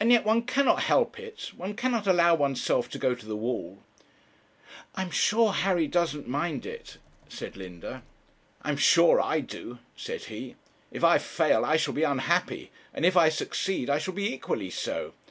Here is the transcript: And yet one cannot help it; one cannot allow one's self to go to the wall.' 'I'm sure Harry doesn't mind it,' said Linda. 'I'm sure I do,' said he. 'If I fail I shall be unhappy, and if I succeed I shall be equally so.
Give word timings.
And 0.00 0.10
yet 0.10 0.24
one 0.24 0.44
cannot 0.44 0.84
help 0.84 1.18
it; 1.18 1.50
one 1.54 1.76
cannot 1.76 2.06
allow 2.06 2.34
one's 2.34 2.62
self 2.64 2.88
to 2.88 2.98
go 2.98 3.14
to 3.14 3.26
the 3.26 3.36
wall.' 3.36 3.80
'I'm 4.94 5.10
sure 5.10 5.52
Harry 5.52 5.86
doesn't 5.86 6.26
mind 6.26 6.64
it,' 6.64 6.96
said 7.28 7.58
Linda. 7.58 8.02
'I'm 8.62 8.78
sure 8.78 9.20
I 9.20 9.40
do,' 9.40 9.78
said 9.94 10.22
he. 10.32 10.56
'If 10.90 11.04
I 11.04 11.18
fail 11.18 11.62
I 11.66 11.76
shall 11.76 11.92
be 11.92 12.04
unhappy, 12.04 12.70
and 12.94 13.04
if 13.04 13.18
I 13.18 13.28
succeed 13.28 13.90
I 13.90 13.98
shall 13.98 14.14
be 14.14 14.32
equally 14.32 14.70
so. 14.70 15.12